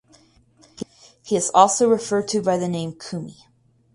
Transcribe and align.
He 1.21 1.35
is 1.35 1.51
also 1.53 1.87
referred 1.87 2.27
to 2.29 2.41
by 2.41 2.57
the 2.57 2.67
name 2.67 2.93
"Kumi". 2.95 3.37